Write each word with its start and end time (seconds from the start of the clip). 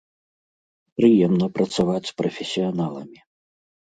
Прыемна 1.01 1.45
працаваць 1.57 2.07
з 2.11 2.15
прафесіяналамі! 2.21 3.19